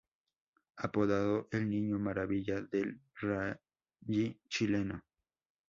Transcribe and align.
Apodado 0.77 1.47
el 1.51 1.69
"Niño 1.69 1.99
Maravilla" 1.99 2.59
del 2.59 2.99
Rally 3.19 4.41
Chileno. 4.49 5.03